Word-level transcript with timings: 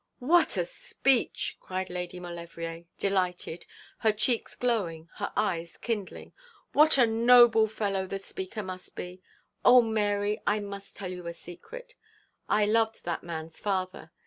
'What 0.17 0.57
a 0.57 0.65
speech!' 0.65 1.57
cried 1.59 1.87
Lady 1.91 2.19
Maulevrier, 2.19 2.85
delighted, 2.97 3.67
her 3.99 4.11
cheeks 4.11 4.55
glowing, 4.55 5.09
her 5.17 5.31
eyes 5.37 5.77
kindling; 5.77 6.33
'what 6.73 6.97
a 6.97 7.05
noble 7.05 7.67
fellow 7.67 8.07
the 8.07 8.17
speaker 8.17 8.63
must 8.63 8.95
be! 8.95 9.21
Oh, 9.63 9.83
Mary, 9.83 10.41
I 10.47 10.59
must 10.59 10.97
tell 10.97 11.11
you 11.11 11.27
a 11.27 11.35
secret. 11.35 11.93
I 12.49 12.65
loved 12.65 13.05
that 13.05 13.21
man's 13.21 13.59
father. 13.59 14.09